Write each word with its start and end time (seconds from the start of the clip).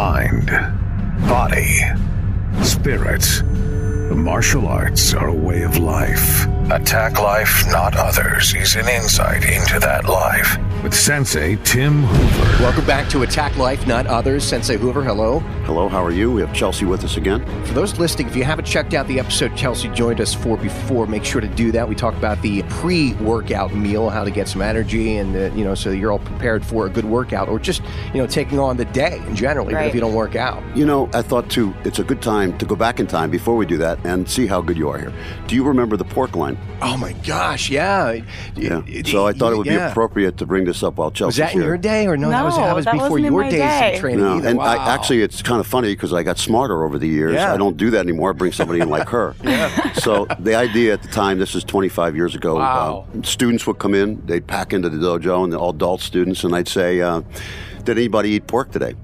mind, 0.00 0.46
body, 1.28 1.78
spirit. 2.62 3.20
The 4.08 4.16
martial 4.16 4.66
arts 4.66 5.12
are 5.12 5.28
a 5.28 5.34
way 5.34 5.60
of 5.60 5.76
life. 5.76 6.46
Attack 6.70 7.20
Life, 7.20 7.66
Not 7.68 7.94
Others 7.94 8.54
is 8.54 8.76
an 8.76 8.88
insight 8.88 9.44
into 9.44 9.78
that 9.80 10.06
life 10.06 10.56
with 10.82 10.94
Sensei 10.94 11.56
Tim 11.64 12.02
Hoover. 12.04 12.62
Welcome 12.62 12.86
back 12.86 13.08
to 13.10 13.22
Attack 13.22 13.56
Life, 13.58 13.86
Not 13.86 14.06
Others. 14.06 14.44
Sensei 14.44 14.76
Hoover, 14.78 15.02
hello. 15.02 15.40
Hello, 15.66 15.88
how 15.88 16.02
are 16.02 16.10
you? 16.10 16.32
We 16.32 16.40
have 16.40 16.54
Chelsea 16.54 16.84
with 16.86 17.04
us 17.04 17.16
again. 17.18 17.44
For 17.66 17.74
those 17.74 17.98
listening, 17.98 18.28
if 18.28 18.36
you 18.36 18.44
haven't 18.44 18.64
checked 18.64 18.94
out 18.94 19.06
the 19.06 19.18
episode 19.20 19.54
Chelsea 19.56 19.88
joined 19.90 20.20
us 20.20 20.32
for 20.32 20.56
before, 20.56 21.06
make 21.06 21.24
sure 21.24 21.40
to 21.40 21.48
do 21.48 21.70
that. 21.72 21.86
We 21.88 21.94
talked 21.94 22.16
about 22.16 22.40
the 22.42 22.62
pre-workout 22.64 23.74
meal, 23.74 24.08
how 24.08 24.24
to 24.24 24.30
get 24.30 24.48
some 24.48 24.62
energy, 24.62 25.16
and 25.18 25.36
uh, 25.36 25.54
you 25.54 25.64
know, 25.64 25.74
so 25.74 25.90
you're 25.90 26.12
all 26.12 26.18
prepared 26.18 26.64
for 26.64 26.86
a 26.86 26.90
good 26.90 27.04
workout, 27.04 27.48
or 27.48 27.58
just 27.58 27.82
you 28.14 28.20
know, 28.20 28.26
taking 28.26 28.58
on 28.58 28.76
the 28.78 28.86
day 28.86 29.18
in 29.26 29.36
general, 29.36 29.66
even 29.66 29.76
Right. 29.76 29.88
if 29.88 29.94
you 29.94 30.00
don't 30.00 30.14
work 30.14 30.34
out. 30.34 30.62
You 30.76 30.86
know, 30.86 31.10
I 31.12 31.20
thought 31.22 31.50
too, 31.50 31.74
it's 31.84 31.98
a 31.98 32.04
good 32.04 32.22
time 32.22 32.56
to 32.58 32.64
go 32.64 32.74
back 32.74 33.00
in 33.00 33.06
time 33.06 33.30
before 33.30 33.56
we 33.56 33.66
do 33.66 33.76
that 33.78 33.98
and 34.04 34.28
see 34.28 34.46
how 34.46 34.60
good 34.62 34.78
you 34.78 34.88
are 34.88 34.98
here. 34.98 35.12
Do 35.46 35.54
you 35.54 35.64
remember 35.64 35.96
the 35.96 36.04
pork 36.04 36.36
line? 36.36 36.58
Oh 36.82 36.96
my 36.96 37.12
gosh, 37.12 37.68
yeah, 37.68 38.16
Yeah. 38.56 38.80
So 39.04 39.26
I 39.26 39.32
thought 39.32 39.52
it 39.52 39.56
would 39.56 39.66
be 39.66 39.74
appropriate 39.74 40.38
to 40.38 40.46
bring 40.46 40.68
this 40.70 40.82
up 40.82 40.96
while 40.96 41.12
Was 41.20 41.36
that 41.36 41.52
in 41.52 41.60
here. 41.60 41.68
your 41.68 41.78
day, 41.78 42.06
or 42.06 42.16
no? 42.16 42.30
that 42.30 42.44
was, 42.44 42.56
that 42.56 42.74
was 42.74 42.84
that 42.84 42.94
before 42.94 43.18
your 43.18 43.42
days 43.42 43.52
day. 43.52 43.94
of 43.94 44.00
training. 44.00 44.20
No, 44.24 44.36
either. 44.36 44.48
and 44.48 44.58
wow. 44.58 44.64
I, 44.64 44.94
actually, 44.94 45.22
it's 45.22 45.42
kind 45.42 45.60
of 45.60 45.66
funny 45.66 45.92
because 45.94 46.12
I 46.12 46.22
got 46.22 46.38
smarter 46.38 46.84
over 46.84 46.98
the 46.98 47.08
years. 47.08 47.34
Yeah. 47.34 47.52
I 47.52 47.56
don't 47.56 47.76
do 47.76 47.90
that 47.90 48.00
anymore. 48.00 48.30
I 48.30 48.32
bring 48.32 48.52
somebody 48.52 48.80
in 48.80 48.88
like 48.88 49.08
her. 49.08 49.34
So 50.00 50.26
the 50.38 50.54
idea 50.54 50.94
at 50.94 51.02
the 51.02 51.08
time, 51.08 51.38
this 51.38 51.54
is 51.54 51.64
25 51.64 52.16
years 52.16 52.34
ago. 52.34 52.56
Wow. 52.56 53.06
Uh, 53.12 53.22
students 53.22 53.66
would 53.66 53.78
come 53.78 53.94
in, 53.94 54.24
they'd 54.24 54.46
pack 54.46 54.72
into 54.72 54.88
the 54.88 54.96
dojo, 54.96 55.44
and 55.44 55.54
all 55.54 55.70
adult 55.70 56.00
students, 56.00 56.44
and 56.44 56.54
I'd 56.54 56.68
say, 56.68 57.00
uh, 57.00 57.22
"Did 57.84 57.98
anybody 57.98 58.30
eat 58.30 58.46
pork 58.46 58.70
today?" 58.70 58.94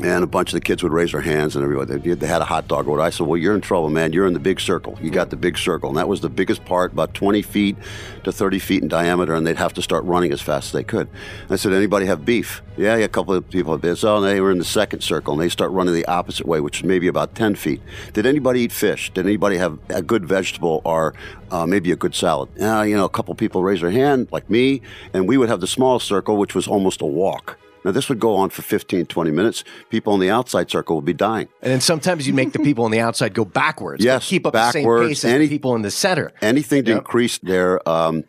And 0.00 0.24
a 0.24 0.26
bunch 0.26 0.48
of 0.48 0.54
the 0.54 0.62
kids 0.62 0.82
would 0.82 0.92
raise 0.92 1.12
their 1.12 1.20
hands, 1.20 1.54
and 1.54 1.62
everybody 1.62 2.14
they, 2.14 2.26
had 2.26 2.40
a 2.40 2.46
hot 2.46 2.66
dog 2.66 2.88
order. 2.88 3.02
I 3.02 3.10
said, 3.10 3.26
"Well, 3.26 3.36
you're 3.36 3.54
in 3.54 3.60
trouble, 3.60 3.90
man. 3.90 4.12
You're 4.12 4.26
in 4.26 4.32
the 4.32 4.40
big 4.40 4.58
circle. 4.58 4.98
You 5.02 5.10
got 5.10 5.30
the 5.30 5.36
big 5.36 5.58
circle, 5.58 5.90
and 5.90 5.98
that 5.98 6.08
was 6.08 6.22
the 6.22 6.30
biggest 6.30 6.64
part, 6.64 6.92
about 6.92 7.12
20 7.12 7.42
feet 7.42 7.76
to 8.24 8.32
30 8.32 8.58
feet 8.58 8.82
in 8.82 8.88
diameter, 8.88 9.34
and 9.34 9.46
they'd 9.46 9.58
have 9.58 9.74
to 9.74 9.82
start 9.82 10.04
running 10.04 10.32
as 10.32 10.40
fast 10.40 10.68
as 10.68 10.72
they 10.72 10.82
could." 10.82 11.08
I 11.50 11.56
said, 11.56 11.72
"Anybody 11.72 12.06
have 12.06 12.24
beef?" 12.24 12.62
Yeah, 12.76 12.96
yeah, 12.96 13.04
a 13.04 13.08
couple 13.08 13.34
of 13.34 13.48
people 13.50 13.72
have 13.72 13.82
beef. 13.82 13.98
So 13.98 14.20
they 14.20 14.40
were 14.40 14.50
in 14.50 14.58
the 14.58 14.64
second 14.64 15.02
circle, 15.02 15.34
and 15.34 15.42
they 15.42 15.50
start 15.50 15.70
running 15.72 15.94
the 15.94 16.06
opposite 16.06 16.46
way, 16.46 16.60
which 16.60 16.78
is 16.78 16.84
maybe 16.84 17.06
about 17.06 17.34
10 17.34 17.54
feet. 17.54 17.82
Did 18.14 18.24
anybody 18.24 18.62
eat 18.62 18.72
fish? 18.72 19.12
Did 19.12 19.26
anybody 19.26 19.58
have 19.58 19.78
a 19.90 20.00
good 20.00 20.24
vegetable 20.24 20.80
or 20.84 21.14
uh, 21.50 21.66
maybe 21.66 21.92
a 21.92 21.96
good 21.96 22.14
salad? 22.14 22.48
Uh, 22.60 22.82
you 22.82 22.96
know, 22.96 23.04
a 23.04 23.10
couple 23.10 23.34
people 23.34 23.62
raised 23.62 23.82
their 23.82 23.90
hand, 23.90 24.28
like 24.32 24.48
me, 24.48 24.80
and 25.12 25.28
we 25.28 25.36
would 25.36 25.50
have 25.50 25.60
the 25.60 25.66
small 25.66 26.00
circle, 26.00 26.38
which 26.38 26.54
was 26.54 26.66
almost 26.66 27.02
a 27.02 27.06
walk. 27.06 27.58
Now, 27.84 27.90
this 27.90 28.08
would 28.08 28.20
go 28.20 28.36
on 28.36 28.50
for 28.50 28.62
15, 28.62 29.06
20 29.06 29.30
minutes. 29.30 29.64
People 29.90 30.14
in 30.14 30.20
the 30.20 30.30
outside 30.30 30.70
circle 30.70 30.96
would 30.96 31.04
be 31.04 31.12
dying. 31.12 31.48
and 31.62 31.72
then 31.72 31.80
sometimes 31.80 32.26
you'd 32.26 32.36
make 32.36 32.52
the 32.52 32.58
people 32.60 32.84
on 32.84 32.90
the 32.90 33.00
outside 33.00 33.34
go 33.34 33.44
backwards. 33.44 34.04
Yes, 34.04 34.26
keep 34.28 34.46
up 34.46 34.52
the 34.52 34.70
same 34.70 34.82
backwards, 34.82 35.08
pace 35.08 35.24
as 35.24 35.32
any- 35.32 35.46
the 35.46 35.54
people 35.54 35.74
in 35.74 35.82
the 35.82 35.90
center. 35.90 36.32
Anything 36.40 36.84
to 36.84 36.90
Yep. 36.90 36.98
increase 36.98 37.38
their, 37.38 37.86
um, 37.88 38.24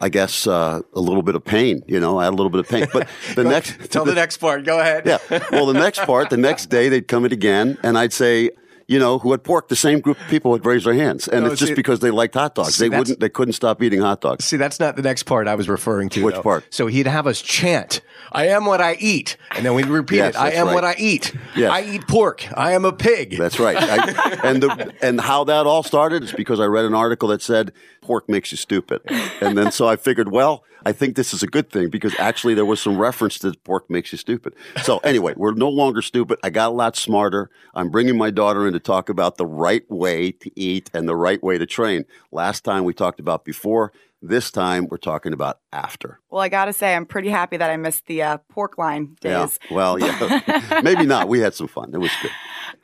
I 0.00 0.08
guess, 0.08 0.46
uh, 0.46 0.80
a 0.94 1.00
little 1.00 1.22
bit 1.22 1.34
of 1.34 1.44
pain. 1.44 1.82
You 1.86 2.00
know, 2.00 2.18
had 2.18 2.28
a 2.30 2.36
little 2.36 2.50
bit 2.50 2.60
of 2.60 2.68
pain. 2.68 2.86
But 2.92 3.08
the 3.36 3.44
next, 3.44 3.74
Tell 3.90 4.04
the 4.04 4.14
next 4.14 4.38
part. 4.38 4.64
Go 4.64 4.80
ahead. 4.80 5.04
yeah. 5.06 5.18
Well, 5.52 5.66
the 5.66 5.72
next 5.74 6.00
part, 6.04 6.30
the 6.30 6.36
next 6.48 6.66
day, 6.66 6.88
they'd 6.88 7.06
come 7.08 7.24
in 7.24 7.32
again, 7.32 7.78
and 7.82 7.96
I'd 7.98 8.12
say, 8.12 8.50
you 8.86 8.98
know, 8.98 9.18
who 9.18 9.30
had 9.32 9.42
pork? 9.44 9.68
The 9.68 9.76
same 9.76 10.00
group 10.00 10.20
of 10.20 10.26
people 10.28 10.50
would 10.50 10.64
raise 10.66 10.84
their 10.84 10.94
hands, 10.94 11.26
and 11.28 11.44
No, 11.44 11.50
it's 11.52 11.60
just 11.60 11.74
because 11.74 12.00
they 12.00 12.10
liked 12.10 12.34
hot 12.34 12.54
dogs. 12.54 12.74
see, 12.74 12.88
They 12.88 12.96
wouldn't. 12.98 13.20
They 13.20 13.28
couldn't 13.28 13.54
stop 13.54 13.82
eating 13.82 14.00
hot 14.00 14.20
dogs. 14.20 14.44
See, 14.44 14.56
that's 14.56 14.78
not 14.80 14.96
the 14.96 15.02
next 15.02 15.22
part 15.24 15.48
I 15.48 15.54
was 15.54 15.68
referring 15.68 16.08
to. 16.10 16.24
Which 16.24 16.34
though. 16.36 16.42
part? 16.42 16.64
So 16.70 16.86
he'd 16.86 17.06
have 17.06 17.26
us 17.26 17.40
chant, 17.40 18.00
I 18.32 18.48
am 18.48 18.64
what 18.66 18.80
I 18.80 18.94
eat. 19.00 19.36
And 19.52 19.64
then 19.64 19.74
we'd 19.74 19.86
repeat 19.86 20.16
Yes, 20.16 20.34
it, 20.34 20.40
I 20.40 20.50
am 20.52 20.66
right. 20.66 20.74
what 20.74 20.84
I 20.84 20.94
eat. 20.98 21.32
Yes. 21.56 21.70
I 21.70 21.82
eat 21.82 22.06
pork. 22.08 22.46
I 22.56 22.72
am 22.72 22.84
a 22.84 22.92
pig. 22.92 23.36
That's 23.38 23.58
right. 23.60 23.76
I, 23.78 24.40
and 24.48 24.62
the, 24.62 24.92
and 25.02 25.20
how 25.20 25.44
that 25.44 25.66
all 25.66 25.82
started 25.82 26.22
is 26.24 26.32
because 26.32 26.60
I 26.60 26.64
read 26.66 26.84
an 26.84 26.94
article 26.94 27.28
that 27.28 27.42
said 27.42 27.72
pork 28.04 28.28
makes 28.28 28.52
you 28.52 28.56
stupid, 28.56 29.00
and 29.40 29.56
then 29.56 29.72
so 29.72 29.88
I 29.88 29.96
figured, 29.96 30.30
well, 30.30 30.62
I 30.86 30.92
think 30.92 31.16
this 31.16 31.32
is 31.32 31.42
a 31.42 31.46
good 31.46 31.70
thing 31.70 31.88
because 31.88 32.14
actually 32.18 32.54
there 32.54 32.66
was 32.66 32.80
some 32.80 32.98
reference 32.98 33.38
to 33.40 33.54
pork 33.64 33.88
makes 33.88 34.12
you 34.12 34.18
stupid. 34.18 34.54
So 34.82 34.98
anyway, 34.98 35.32
we're 35.36 35.54
no 35.54 35.68
longer 35.68 36.02
stupid. 36.02 36.38
I 36.42 36.50
got 36.50 36.68
a 36.68 36.74
lot 36.74 36.96
smarter. 36.96 37.50
I'm 37.74 37.88
bringing 37.88 38.18
my 38.18 38.30
daughter 38.30 38.66
in 38.66 38.74
to 38.74 38.80
talk 38.80 39.08
about 39.08 39.38
the 39.38 39.46
right 39.46 39.88
way 39.90 40.32
to 40.32 40.50
eat 40.54 40.90
and 40.92 41.08
the 41.08 41.16
right 41.16 41.42
way 41.42 41.56
to 41.56 41.66
train. 41.66 42.04
Last 42.30 42.64
time 42.64 42.84
we 42.84 42.92
talked 42.92 43.20
about 43.20 43.44
before. 43.44 43.92
This 44.20 44.50
time 44.50 44.88
we're 44.90 44.96
talking 44.96 45.34
about 45.34 45.58
after. 45.70 46.18
Well, 46.30 46.40
I 46.40 46.48
gotta 46.48 46.72
say, 46.72 46.94
I'm 46.94 47.04
pretty 47.04 47.28
happy 47.28 47.58
that 47.58 47.70
I 47.70 47.76
missed 47.76 48.06
the 48.06 48.22
uh, 48.22 48.38
pork 48.48 48.78
line 48.78 49.16
days. 49.20 49.58
Yeah. 49.70 49.74
Well, 49.74 49.98
yeah. 49.98 50.80
Maybe 50.82 51.04
not. 51.04 51.28
We 51.28 51.40
had 51.40 51.52
some 51.54 51.68
fun. 51.68 51.90
It 51.92 51.98
was 51.98 52.10
good. 52.22 52.30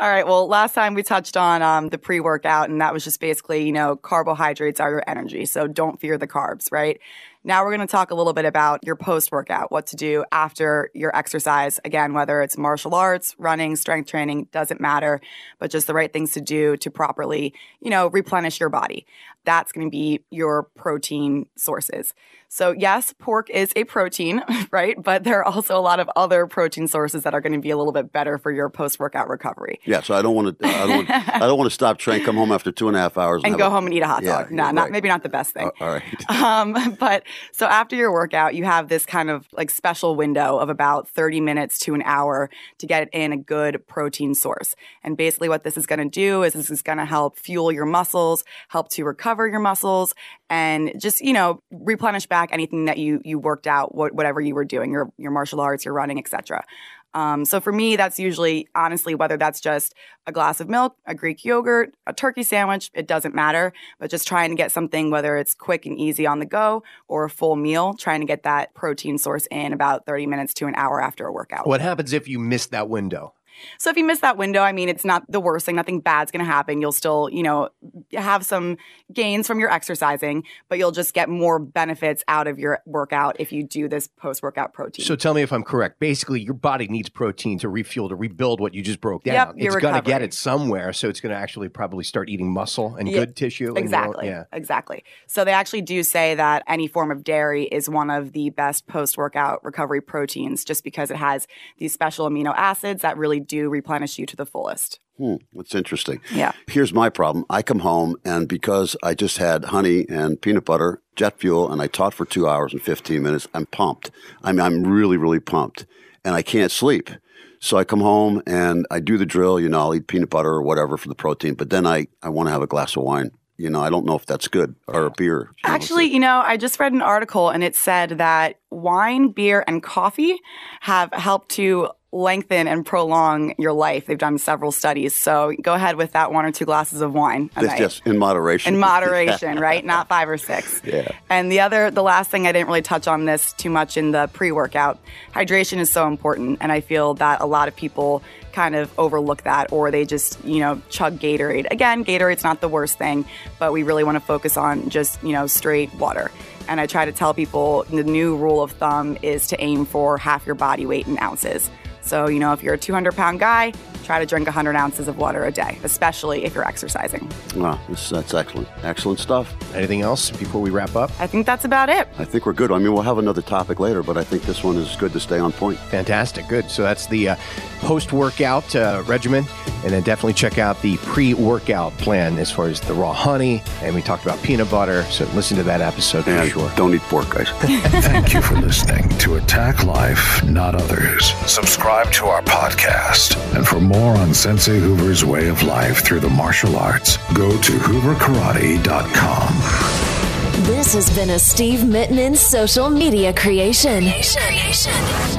All 0.00 0.08
right. 0.08 0.26
Well, 0.26 0.48
last 0.48 0.74
time 0.74 0.94
we 0.94 1.02
touched 1.02 1.36
on 1.36 1.60
um, 1.60 1.90
the 1.90 1.98
pre 1.98 2.20
workout, 2.20 2.70
and 2.70 2.80
that 2.80 2.94
was 2.94 3.04
just 3.04 3.20
basically, 3.20 3.66
you 3.66 3.72
know, 3.72 3.96
carbohydrates 3.96 4.80
are 4.80 4.88
your 4.90 5.04
energy. 5.06 5.44
So 5.44 5.66
don't 5.66 6.00
fear 6.00 6.16
the 6.16 6.26
carbs, 6.26 6.72
right? 6.72 6.98
Now 7.42 7.64
we're 7.64 7.74
going 7.74 7.86
to 7.86 7.90
talk 7.90 8.10
a 8.10 8.14
little 8.14 8.32
bit 8.34 8.44
about 8.44 8.80
your 8.84 8.96
post 8.96 9.32
workout, 9.32 9.72
what 9.72 9.86
to 9.88 9.96
do 9.96 10.24
after 10.30 10.90
your 10.94 11.14
exercise. 11.16 11.80
Again, 11.84 12.12
whether 12.12 12.42
it's 12.42 12.58
martial 12.58 12.94
arts, 12.94 13.34
running, 13.38 13.76
strength 13.76 14.10
training, 14.10 14.48
doesn't 14.52 14.80
matter, 14.80 15.20
but 15.58 15.70
just 15.70 15.86
the 15.86 15.94
right 15.94 16.12
things 16.12 16.32
to 16.32 16.40
do 16.42 16.76
to 16.78 16.90
properly, 16.90 17.54
you 17.80 17.88
know, 17.90 18.08
replenish 18.08 18.60
your 18.60 18.68
body. 18.68 19.06
That's 19.44 19.72
going 19.72 19.86
to 19.86 19.90
be 19.90 20.22
your 20.30 20.64
protein 20.76 21.46
sources. 21.56 22.12
So, 22.52 22.72
yes, 22.72 23.14
pork 23.18 23.48
is 23.48 23.72
a 23.74 23.84
protein, 23.84 24.42
right? 24.70 25.00
But 25.02 25.24
there 25.24 25.38
are 25.38 25.44
also 25.44 25.78
a 25.78 25.80
lot 25.80 25.98
of 25.98 26.10
other 26.14 26.46
protein 26.46 26.88
sources 26.88 27.22
that 27.22 27.32
are 27.32 27.40
going 27.40 27.52
to 27.54 27.58
be 27.60 27.70
a 27.70 27.76
little 27.76 27.92
bit 27.92 28.12
better 28.12 28.36
for 28.36 28.50
your 28.52 28.68
post 28.68 28.98
workout 28.98 29.28
recovery. 29.30 29.80
Yeah, 29.86 30.02
so 30.02 30.14
I 30.14 30.20
don't 30.20 30.34
want 30.34 30.58
to. 30.58 30.66
I 30.66 30.86
don't. 30.86 30.90
Want, 30.96 31.10
I 31.10 31.38
don't 31.38 31.56
want 31.56 31.70
to 31.70 31.74
stop 31.74 31.96
train, 31.98 32.22
come 32.22 32.36
home 32.36 32.52
after 32.52 32.70
two 32.72 32.88
and 32.88 32.96
a 32.96 33.00
half 33.00 33.16
hours, 33.16 33.42
and 33.44 33.52
have 33.52 33.58
go 33.58 33.68
a- 33.68 33.70
home 33.70 33.86
and 33.86 33.94
eat 33.94 34.02
a 34.02 34.06
hot 34.06 34.22
Yeah, 34.24 34.42
dog. 34.42 34.50
No, 34.50 34.64
yeah, 34.64 34.70
not 34.72 34.82
right. 34.82 34.92
maybe 34.92 35.08
not 35.08 35.22
the 35.22 35.28
best 35.30 35.54
thing. 35.54 35.70
All 35.80 35.88
right. 35.88 36.02
Um, 36.40 36.96
but 36.98 37.22
so 37.52 37.66
after 37.66 37.96
your 37.96 38.12
workout, 38.12 38.54
you 38.54 38.64
have 38.64 38.88
this 38.88 39.06
kind 39.06 39.30
of 39.30 39.46
like 39.52 39.70
special 39.70 40.16
window 40.16 40.58
of 40.58 40.68
about 40.68 41.08
30 41.08 41.40
minutes 41.40 41.78
to 41.80 41.94
an 41.94 42.02
hour 42.04 42.50
to 42.78 42.86
get 42.86 43.08
in 43.12 43.32
a 43.32 43.36
good 43.36 43.86
protein 43.86 44.34
source. 44.34 44.74
And 45.02 45.16
basically, 45.16 45.48
what 45.48 45.64
this 45.64 45.76
is 45.76 45.86
going 45.86 45.98
to 45.98 46.08
do 46.08 46.42
is 46.42 46.52
this 46.52 46.70
is 46.70 46.82
going 46.82 46.98
to 46.98 47.04
help 47.04 47.38
fuel 47.38 47.72
your 47.72 47.86
muscles, 47.86 48.44
help 48.68 48.88
to 48.90 49.04
recover 49.04 49.48
your 49.48 49.60
muscles, 49.60 50.14
and 50.50 50.92
just 50.98 51.22
you 51.22 51.32
know 51.32 51.62
replenish 51.70 52.26
back 52.26 52.50
anything 52.52 52.84
that 52.86 52.98
you 52.98 53.22
you 53.24 53.38
worked 53.38 53.66
out, 53.66 53.94
what, 53.94 54.12
whatever 54.14 54.40
you 54.40 54.54
were 54.54 54.64
doing, 54.64 54.90
your 54.90 55.10
your 55.16 55.30
martial 55.30 55.60
arts, 55.60 55.84
your 55.84 55.94
running, 55.94 56.18
etc. 56.18 56.64
Um, 57.12 57.44
so 57.44 57.60
for 57.60 57.72
me, 57.72 57.96
that's 57.96 58.18
usually 58.18 58.68
honestly 58.74 59.14
whether 59.14 59.36
that's 59.36 59.60
just 59.60 59.94
a 60.26 60.32
glass 60.32 60.60
of 60.60 60.68
milk, 60.68 60.96
a 61.06 61.14
Greek 61.14 61.44
yogurt, 61.44 61.94
a 62.06 62.12
turkey 62.12 62.42
sandwich, 62.42 62.90
it 62.94 63.08
doesn't 63.08 63.34
matter. 63.34 63.72
But 63.98 64.10
just 64.10 64.28
trying 64.28 64.50
to 64.50 64.56
get 64.56 64.70
something, 64.70 65.10
whether 65.10 65.36
it's 65.36 65.54
quick 65.54 65.86
and 65.86 65.98
easy 65.98 66.26
on 66.26 66.38
the 66.38 66.46
go 66.46 66.84
or 67.08 67.24
a 67.24 67.30
full 67.30 67.56
meal, 67.56 67.94
trying 67.94 68.20
to 68.20 68.26
get 68.26 68.44
that 68.44 68.74
protein 68.74 69.18
source 69.18 69.46
in 69.50 69.72
about 69.72 70.06
30 70.06 70.26
minutes 70.26 70.54
to 70.54 70.66
an 70.66 70.74
hour 70.76 71.02
after 71.02 71.26
a 71.26 71.32
workout. 71.32 71.66
What 71.66 71.80
happens 71.80 72.12
if 72.12 72.28
you 72.28 72.38
miss 72.38 72.66
that 72.66 72.88
window? 72.88 73.34
So 73.78 73.90
if 73.90 73.96
you 73.96 74.04
miss 74.04 74.20
that 74.20 74.36
window, 74.36 74.60
I 74.62 74.72
mean, 74.72 74.88
it's 74.88 75.04
not 75.04 75.30
the 75.30 75.40
worst 75.40 75.66
thing. 75.66 75.76
Nothing 75.76 76.00
bad's 76.00 76.30
going 76.30 76.44
to 76.44 76.50
happen. 76.50 76.80
You'll 76.80 76.92
still, 76.92 77.28
you 77.30 77.42
know, 77.42 77.68
have 78.12 78.44
some 78.44 78.76
gains 79.12 79.46
from 79.46 79.60
your 79.60 79.70
exercising, 79.70 80.44
but 80.68 80.78
you'll 80.78 80.92
just 80.92 81.14
get 81.14 81.28
more 81.28 81.58
benefits 81.58 82.22
out 82.28 82.46
of 82.46 82.58
your 82.58 82.80
workout 82.86 83.36
if 83.38 83.52
you 83.52 83.62
do 83.62 83.88
this 83.88 84.08
post-workout 84.08 84.72
protein. 84.72 85.04
So 85.04 85.16
tell 85.16 85.34
me 85.34 85.42
if 85.42 85.52
I'm 85.52 85.62
correct. 85.64 85.98
Basically, 86.00 86.40
your 86.40 86.54
body 86.54 86.88
needs 86.88 87.08
protein 87.08 87.58
to 87.60 87.68
refuel, 87.68 88.08
to 88.08 88.16
rebuild 88.16 88.60
what 88.60 88.74
you 88.74 88.82
just 88.82 89.00
broke 89.00 89.24
down. 89.24 89.34
Yep, 89.34 89.54
it's 89.56 89.76
going 89.76 89.94
to 89.94 90.02
get 90.02 90.22
it 90.22 90.34
somewhere. 90.34 90.92
So 90.92 91.08
it's 91.08 91.20
going 91.20 91.34
to 91.34 91.38
actually 91.40 91.68
probably 91.68 92.04
start 92.04 92.28
eating 92.28 92.52
muscle 92.52 92.96
and 92.96 93.08
Yeah, 93.08 93.20
good 93.20 93.36
tissue. 93.36 93.68
and 93.68 93.78
Exactly. 93.78 94.26
yeah. 94.26 94.44
Exactly. 94.52 95.04
So 95.26 95.44
they 95.44 95.52
actually 95.52 95.82
do 95.82 96.02
say 96.02 96.34
that 96.34 96.62
any 96.66 96.86
form 96.86 97.10
of 97.10 97.24
dairy 97.24 97.64
is 97.64 97.88
one 97.88 98.10
of 98.10 98.32
the 98.32 98.50
best 98.50 98.86
post 98.86 99.16
workout 99.16 99.64
recovery 99.64 100.00
proteins 100.00 100.64
just 100.64 100.84
because 100.84 101.10
it 101.10 101.16
has 101.16 101.46
these 101.78 101.92
special 101.92 102.28
amino 102.28 102.54
acids 102.56 103.02
that 103.02 103.16
really 103.16 103.40
do 103.50 103.68
replenish 103.68 104.18
you 104.18 104.26
to 104.26 104.36
the 104.36 104.46
fullest. 104.46 105.00
Hmm, 105.18 105.36
that's 105.52 105.74
interesting. 105.74 106.20
Yeah. 106.32 106.52
Here's 106.68 106.94
my 106.94 107.10
problem. 107.10 107.44
I 107.50 107.62
come 107.62 107.80
home 107.80 108.16
and 108.24 108.48
because 108.48 108.96
I 109.02 109.14
just 109.14 109.38
had 109.38 109.66
honey 109.66 110.06
and 110.08 110.40
peanut 110.40 110.64
butter, 110.64 111.02
jet 111.16 111.38
fuel, 111.38 111.70
and 111.70 111.82
I 111.82 111.88
taught 111.88 112.14
for 112.14 112.24
two 112.24 112.48
hours 112.48 112.72
and 112.72 112.80
15 112.80 113.22
minutes, 113.22 113.46
I'm 113.52 113.66
pumped. 113.66 114.10
I'm, 114.42 114.58
I'm 114.60 114.84
really, 114.86 115.16
really 115.16 115.40
pumped. 115.40 115.84
And 116.24 116.34
I 116.34 116.42
can't 116.42 116.70
sleep. 116.72 117.10
So 117.58 117.76
I 117.76 117.84
come 117.84 118.00
home 118.00 118.40
and 118.46 118.86
I 118.90 119.00
do 119.00 119.18
the 119.18 119.26
drill, 119.26 119.60
you 119.60 119.68
know, 119.68 119.80
I'll 119.80 119.94
eat 119.94 120.06
peanut 120.06 120.30
butter 120.30 120.48
or 120.50 120.62
whatever 120.62 120.96
for 120.96 121.08
the 121.08 121.14
protein, 121.14 121.54
but 121.54 121.68
then 121.70 121.86
I, 121.86 122.06
I 122.22 122.30
want 122.30 122.46
to 122.46 122.52
have 122.52 122.62
a 122.62 122.66
glass 122.66 122.96
of 122.96 123.02
wine. 123.02 123.32
You 123.58 123.68
know, 123.68 123.82
I 123.82 123.90
don't 123.90 124.06
know 124.06 124.14
if 124.16 124.24
that's 124.24 124.48
good 124.48 124.74
or 124.88 125.04
a 125.04 125.10
beer. 125.10 125.50
you 125.62 125.68
know, 125.68 125.74
Actually, 125.74 126.06
you 126.06 126.18
know, 126.18 126.40
I 126.42 126.56
just 126.56 126.80
read 126.80 126.94
an 126.94 127.02
article 127.02 127.50
and 127.50 127.62
it 127.62 127.76
said 127.76 128.16
that 128.16 128.56
wine, 128.70 129.32
beer, 129.32 129.62
and 129.66 129.82
coffee 129.82 130.38
have 130.80 131.12
helped 131.12 131.50
to 131.50 131.90
lengthen 132.12 132.66
and 132.66 132.84
prolong 132.84 133.54
your 133.56 133.72
life. 133.72 134.06
They've 134.06 134.18
done 134.18 134.38
several 134.38 134.72
studies. 134.72 135.14
So 135.14 135.52
go 135.62 135.74
ahead 135.74 135.96
with 135.96 136.12
that 136.12 136.32
one 136.32 136.44
or 136.44 136.50
two 136.50 136.64
glasses 136.64 137.02
of 137.02 137.14
wine. 137.14 137.50
a 137.54 137.62
night. 137.62 137.78
just 137.78 138.04
in 138.04 138.18
moderation. 138.18 138.74
in 138.74 138.80
moderation, 138.80 139.58
right? 139.58 139.84
Not 139.84 140.08
five 140.08 140.28
or 140.28 140.36
six. 140.36 140.80
Yeah. 140.84 141.12
And 141.28 141.52
the 141.52 141.60
other, 141.60 141.90
the 141.90 142.02
last 142.02 142.30
thing 142.30 142.46
I 142.46 142.52
didn't 142.52 142.66
really 142.66 142.82
touch 142.82 143.06
on 143.06 143.26
this 143.26 143.52
too 143.52 143.70
much 143.70 143.96
in 143.96 144.10
the 144.10 144.28
pre 144.32 144.50
workout 144.50 144.98
hydration 145.32 145.78
is 145.78 145.90
so 145.90 146.08
important. 146.08 146.58
And 146.60 146.72
I 146.72 146.80
feel 146.80 147.14
that 147.14 147.40
a 147.40 147.46
lot 147.46 147.68
of 147.68 147.76
people 147.76 148.22
kind 148.52 148.74
of 148.74 148.92
overlook 148.98 149.44
that 149.44 149.70
or 149.70 149.92
they 149.92 150.04
just, 150.04 150.44
you 150.44 150.58
know, 150.58 150.82
chug 150.88 151.20
Gatorade. 151.20 151.70
Again, 151.70 152.04
Gatorade's 152.04 152.42
not 152.42 152.60
the 152.60 152.68
worst 152.68 152.98
thing, 152.98 153.24
but 153.60 153.72
we 153.72 153.84
really 153.84 154.02
want 154.02 154.16
to 154.16 154.20
focus 154.20 154.56
on 154.56 154.88
just, 154.90 155.22
you 155.22 155.32
know, 155.32 155.46
straight 155.46 155.94
water. 155.94 156.32
And 156.66 156.80
I 156.80 156.86
try 156.86 157.04
to 157.04 157.12
tell 157.12 157.34
people 157.34 157.84
the 157.84 158.04
new 158.04 158.36
rule 158.36 158.62
of 158.62 158.72
thumb 158.72 159.16
is 159.22 159.46
to 159.48 159.60
aim 159.60 159.86
for 159.86 160.18
half 160.18 160.44
your 160.46 160.54
body 160.56 160.86
weight 160.86 161.06
in 161.06 161.18
ounces. 161.20 161.70
So, 162.02 162.28
you 162.28 162.38
know, 162.38 162.52
if 162.52 162.62
you're 162.62 162.74
a 162.74 162.78
200 162.78 163.14
pound 163.14 163.40
guy, 163.40 163.72
try 164.10 164.18
to 164.18 164.26
drink 164.26 164.44
100 164.48 164.74
ounces 164.74 165.06
of 165.06 165.18
water 165.18 165.44
a 165.44 165.52
day, 165.52 165.78
especially 165.84 166.42
if 166.44 166.52
you're 166.52 166.66
exercising. 166.66 167.30
Wow, 167.54 167.78
this, 167.88 168.10
that's 168.10 168.34
excellent. 168.34 168.66
Excellent 168.82 169.20
stuff. 169.20 169.54
Anything 169.72 170.00
else 170.00 170.32
before 170.32 170.60
we 170.60 170.70
wrap 170.70 170.96
up? 170.96 171.12
I 171.20 171.28
think 171.28 171.46
that's 171.46 171.64
about 171.64 171.88
it. 171.88 172.08
I 172.18 172.24
think 172.24 172.44
we're 172.44 172.52
good. 172.52 172.72
I 172.72 172.78
mean, 172.78 172.92
we'll 172.92 173.02
have 173.04 173.18
another 173.18 173.40
topic 173.40 173.78
later, 173.78 174.02
but 174.02 174.16
I 174.16 174.24
think 174.24 174.42
this 174.42 174.64
one 174.64 174.76
is 174.78 174.96
good 174.96 175.12
to 175.12 175.20
stay 175.20 175.38
on 175.38 175.52
point. 175.52 175.78
Fantastic. 175.78 176.48
Good. 176.48 176.68
So 176.72 176.82
that's 176.82 177.06
the 177.06 177.28
uh, 177.28 177.36
post 177.82 178.12
workout 178.12 178.74
uh, 178.74 179.04
regimen. 179.06 179.44
And 179.84 179.92
then 179.92 180.02
definitely 180.02 180.34
check 180.34 180.58
out 180.58 180.82
the 180.82 180.96
pre 180.98 181.32
workout 181.32 181.92
plan 181.98 182.36
as 182.38 182.50
far 182.50 182.66
as 182.66 182.80
the 182.80 182.92
raw 182.92 183.12
honey. 183.12 183.62
And 183.80 183.94
we 183.94 184.02
talked 184.02 184.24
about 184.24 184.42
peanut 184.42 184.70
butter. 184.72 185.04
So 185.04 185.24
listen 185.36 185.56
to 185.58 185.62
that 185.62 185.80
episode 185.80 186.24
for 186.24 186.30
And 186.32 186.50
sure. 186.50 186.70
don't 186.76 186.92
eat 186.94 187.00
pork, 187.02 187.30
guys. 187.30 187.48
Thank 188.02 188.34
you 188.34 188.42
for 188.42 188.56
listening 188.56 189.08
to 189.20 189.36
Attack 189.36 189.84
Life, 189.84 190.42
Not 190.44 190.74
Others. 190.74 191.30
Subscribe 191.46 192.10
to 192.14 192.26
our 192.26 192.42
podcast. 192.42 193.36
And 193.56 193.66
for 193.66 193.80
more 193.80 193.99
on 194.08 194.32
Sensei 194.32 194.78
Hoover's 194.78 195.24
way 195.24 195.48
of 195.48 195.62
life 195.62 196.04
through 196.04 196.20
the 196.20 196.28
martial 196.28 196.76
arts, 196.76 197.16
go 197.34 197.50
to 197.50 197.72
hooverkarate.com. 197.72 200.64
This 200.64 200.92
has 200.94 201.14
been 201.14 201.30
a 201.30 201.38
Steve 201.38 201.80
Mittman 201.80 202.36
social 202.36 202.90
media 202.90 203.32
creation. 203.32 204.04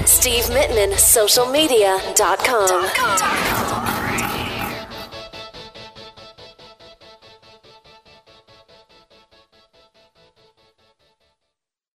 Steve 0.06 0.46
Mittman, 0.46 0.94
socialmedia.com. 0.94 3.81